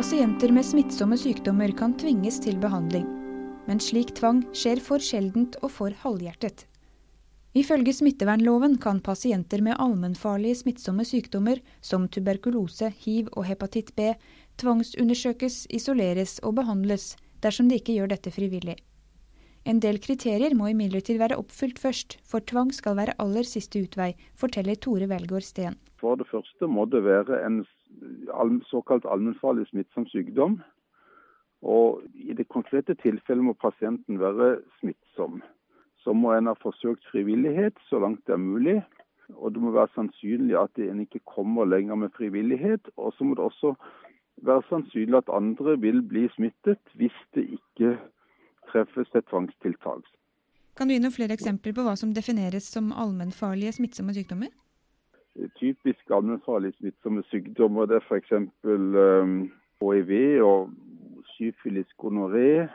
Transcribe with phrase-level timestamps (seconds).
[0.00, 3.02] Pasienter med smittsomme sykdommer kan tvinges til behandling.
[3.68, 6.62] Men slik tvang skjer for sjeldent og for halvhjertet.
[7.52, 14.14] Ifølge smittevernloven kan pasienter med allmennfarlige smittsomme sykdommer som tuberkulose, hiv og hepatitt B
[14.62, 17.10] tvangsundersøkes, isoleres og behandles
[17.44, 18.78] dersom de ikke gjør dette frivillig.
[19.68, 24.14] En del kriterier må imidlertid være oppfylt først, for tvang skal være aller siste utvei,
[24.32, 25.76] forteller Tore Velgård Steen.
[26.00, 27.60] For det første må det være en
[28.70, 30.60] såkalt allmennfarlig smittsom sykdom.
[31.62, 35.42] Og I det konkrete tilfellet må pasienten være smittsom.
[36.00, 38.82] Så må en ha forsøkt frivillighet så langt det er mulig.
[39.36, 42.90] Og det må være sannsynlig at en ikke kommer lenger med frivillighet.
[42.96, 43.74] Og så må det også
[44.42, 47.98] være sannsynlig at andre vil bli smittet hvis det ikke
[48.72, 50.02] treffes et tvangstiltak.
[50.76, 54.48] Kan du gi noen flere eksempler på hva som defineres som allmennfarlige smittsomme sykdommer?
[55.56, 58.32] Typisk allmennfarlig smittsomme sykdommer det er f.eks.
[58.64, 60.12] Um, hiv
[60.44, 60.72] og
[61.34, 62.68] syfilis gonoré.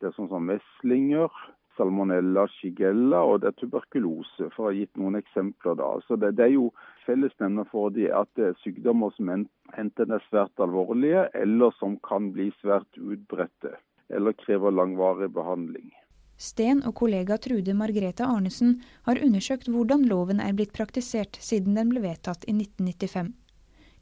[0.00, 1.30] Det er sånn som meslinger,
[1.78, 5.78] salmonella, shigella og det er tuberkulose, for å ha gitt noen eksempler.
[5.78, 5.90] da.
[6.06, 6.70] Så det, det er jo
[7.04, 12.30] Fellesnevner for de at det er sykdommer som enten er svært alvorlige, eller som kan
[12.32, 13.74] bli svært utbredte,
[14.08, 15.92] eller krever langvarig behandling.
[16.36, 21.92] Sten og kollega Trude Margrethe Arnesen har undersøkt hvordan loven er blitt praktisert siden den
[21.92, 23.32] ble vedtatt i 1995.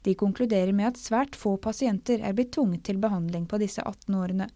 [0.03, 4.17] De konkluderer med at svært få pasienter er blitt tvunget til behandling på disse 18
[4.19, 4.49] årene.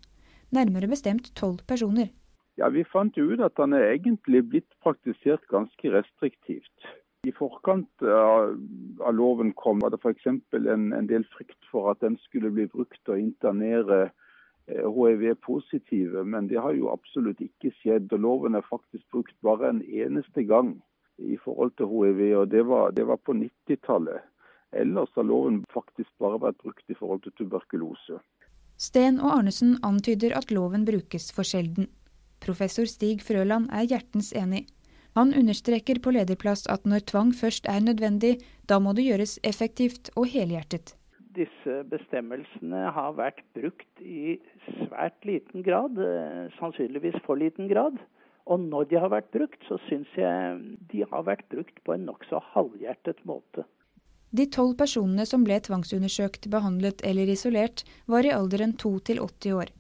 [0.52, 2.09] Nærmere bestemt 12 personer.
[2.58, 6.88] Ja, Vi fant ut at den er egentlig blitt praktisert ganske restriktivt.
[7.28, 10.25] I forkant av loven kom var det f.eks.
[10.28, 14.08] En, en del frykt for at den skulle bli brukt til å internere
[14.67, 18.11] hiv-positive, men det har jo absolutt ikke skjedd.
[18.13, 20.75] og Loven er faktisk brukt bare en eneste gang
[21.17, 24.25] i forhold til hiv, og det var, det var på 90-tallet.
[24.75, 28.19] Ellers har loven faktisk bare vært brukt i forhold til tuberkulose.
[28.77, 31.88] Sten og Arnesen antyder at loven brukes for sjelden.
[32.44, 34.67] Professor Stig Frøland er hjertens enig.
[35.17, 38.38] Han understreker på lederplass at når tvang først er nødvendig,
[38.69, 40.97] da må det gjøres effektivt og helhjertet
[41.38, 44.38] disse bestemmelsene har vært brukt i
[44.68, 48.00] svært liten grad, eh, sannsynligvis for liten grad.
[48.48, 50.62] Og når de har vært brukt, så syns jeg
[50.92, 53.66] de har vært brukt på en nokså halvhjertet måte.
[54.31, 59.56] De tolv personene som ble tvangsundersøkt, behandlet eller isolert, var i alderen 2 til 80
[59.56, 59.72] år.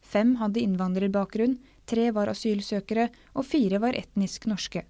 [0.00, 1.56] Fem hadde innvandrerbakgrunn,
[1.88, 4.84] tre var asylsøkere og fire var etnisk norske.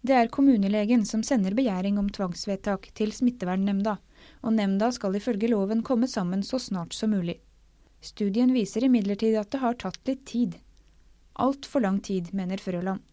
[0.00, 3.98] Det er kommunelegen som sender begjæring om tvangsvedtak til smittevernnemnda,
[4.42, 7.38] og nemnda skal ifølge loven komme sammen så snart som mulig.
[8.00, 10.56] Studien viser imidlertid at det har tatt litt tid.
[11.40, 13.04] Altfor lang tid, mener Frøland.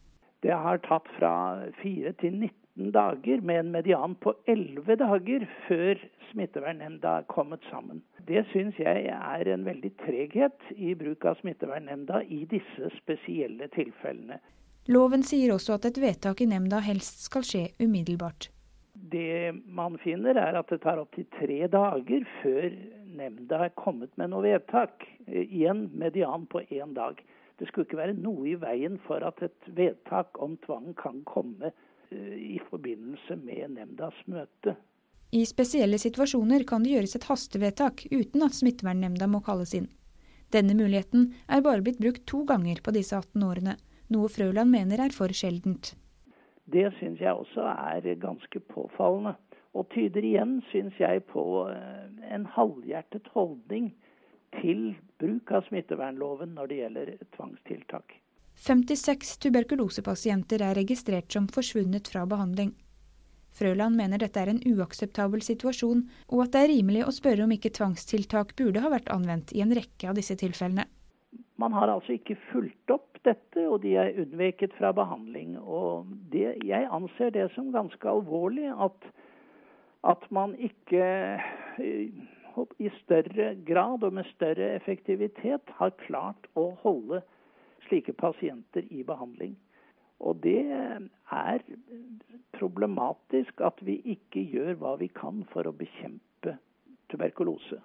[0.46, 1.34] Det har tatt fra
[1.82, 6.00] 4 til 19 dager, med en median på 11 dager før
[6.32, 8.04] smittevernnemnda er kommet sammen.
[8.28, 14.40] Det syns jeg er en veldig treghet i bruk av smittevernnemnda i disse spesielle tilfellene.
[14.88, 18.52] Loven sier også at et vedtak i nemnda helst skal skje umiddelbart.
[19.12, 22.68] Det man finner, er at det tar opptil tre dager før
[23.18, 25.06] nemnda er kommet med noe vedtak.
[25.28, 27.22] Igjen median på én dag.
[27.58, 31.72] Det skulle ikke være noe i veien for at et vedtak om tvang kan komme
[31.72, 34.76] eh, i forbindelse med nemndas møte.
[35.36, 39.90] I spesielle situasjoner kan det gjøres et hastevedtak uten at smittevernnemnda må kalles inn.
[40.54, 43.76] Denne muligheten er bare blitt brukt to ganger på disse 18 årene
[44.14, 45.96] noe Frøland mener er for sjeldent.
[46.72, 49.36] Det syns jeg også er ganske påfallende.
[49.78, 53.92] Og tyder igjen, syns jeg, på eh, en halvhjertet holdning
[54.62, 58.18] til bruk av smittevernloven når det gjelder tvangstiltak.
[58.58, 62.74] 56 tuberkulosepasienter er registrert som forsvunnet fra behandling.
[63.58, 67.54] Frøland mener dette er en uakseptabel situasjon, og at det er rimelig å spørre om
[67.54, 70.86] ikke tvangstiltak burde ha vært anvendt i en rekke av disse tilfellene.
[71.58, 75.58] Man har altså ikke fulgt opp dette, og de er unnveket fra behandling.
[75.60, 79.08] Og det, jeg anser det som ganske alvorlig at,
[80.08, 81.06] at man ikke
[81.84, 82.26] eh,
[82.80, 87.22] i større grad og med større effektivitet har klart å holde
[87.88, 89.56] slike pasienter i behandling.
[90.20, 90.64] Og det
[91.30, 91.62] er
[92.58, 96.58] problematisk at vi ikke gjør hva vi kan for å bekjempe
[97.12, 97.78] tuberkulose.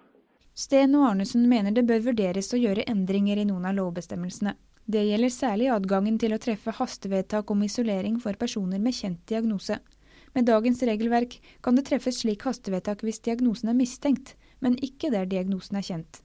[0.53, 4.53] Sten og Arnesen mener det bør vurderes å gjøre endringer i noen av lovbestemmelsene.
[4.85, 9.77] Det gjelder særlig adgangen til å treffe hastevedtak om isolering for personer med kjent diagnose.
[10.35, 15.29] Med dagens regelverk kan det treffes slik hastevedtak hvis diagnosen er mistenkt, men ikke der
[15.29, 16.19] diagnosen er kjent.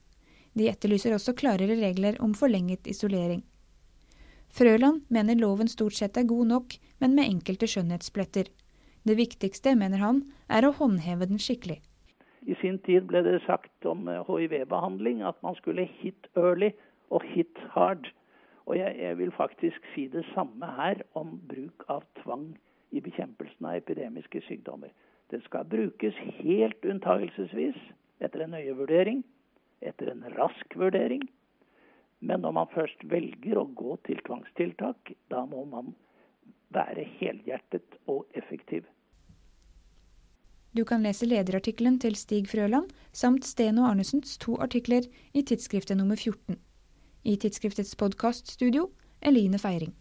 [0.57, 3.45] De etterlyser også klarere regler om forlenget isolering.
[4.49, 8.49] Frøland mener loven stort sett er god nok, men med enkelte skjønnhetspletter.
[9.07, 11.79] Det viktigste, mener han, er å håndheve den skikkelig.
[12.49, 16.73] I sin tid ble det sagt om hiv-behandling at man skulle hit early
[17.13, 18.09] og hit hard.
[18.69, 22.51] Og jeg, jeg, vil faktisk si det samme her om bruk av tvang
[22.93, 24.91] i bekjempelsen av epidemiske sykdommer.
[25.33, 27.79] Det skal brukes helt unntagelsesvis,
[28.21, 29.23] etter en nøye vurdering,
[29.81, 31.25] etter en rask vurdering.
[32.19, 35.93] Men når man først velger å gå til tvangstiltak, da må man
[36.75, 38.85] være helhjertet og effektiv.
[40.77, 45.97] Du kan lese lederartikkelen til Stig Frøland samt Sten og Arnesens to artikler i tidsskriftet
[45.97, 46.59] nummer 14.
[47.29, 48.87] I tidsskriftets podkaststudio
[49.21, 49.93] Eline Feiring.